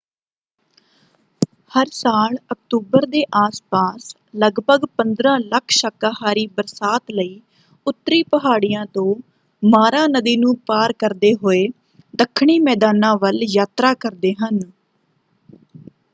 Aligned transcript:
ਹਰ 1.71 1.87
ਸਾਲ 1.93 2.35
ਅਕਤੂਬਰ 2.51 3.05
ਦੇ 3.07 3.23
ਆਸ 3.37 3.61
ਪਾਸ 3.71 4.07
ਲਗਭਗ 4.35 4.85
15 4.95 5.33
ਲੱਖ 5.43 5.71
ਸ਼ਾਕਾਹਾਰੀ 5.71 6.45
ਬਰਸਾਤ 6.55 7.11
ਲਈ 7.11 7.39
ਉੱਤਰੀ 7.85 8.21
ਪਹਾੜੀਆਂ 8.31 8.85
ਤੋਂ 8.93 9.13
ਮਾਰਾ 9.63 10.05
ਨਦੀ 10.09 10.35
ਨੂੰ 10.37 10.55
ਪਾਰ 10.67 10.93
ਕਰਦੇ 10.99 11.33
ਹੋਏ 11.43 11.65
ਦੱਖਣੀ 12.13 12.57
ਮੈਦਾਨਾਂ 12.61 13.15
ਵੱਲ 13.21 13.39
ਯਾਤਰਾ 13.49 13.93
ਕਰਦੇ 13.99 14.33
ਹਨ। 14.39 14.59